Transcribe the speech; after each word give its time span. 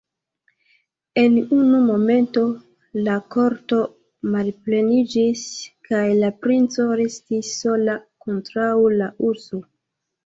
En 1.23 1.35
unu 1.57 1.81
momento 1.89 2.43
la 3.09 3.17
korto 3.35 3.79
malpleniĝis, 4.37 5.43
kaj 5.91 6.03
la 6.25 6.33
princo 6.47 6.87
restis 7.05 7.55
sola 7.63 8.01
kontraŭ 8.27 8.75
la 9.01 9.13
urso. 9.31 9.67